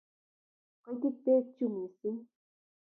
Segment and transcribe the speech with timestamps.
[0.83, 2.23] Koitit peek chu missing'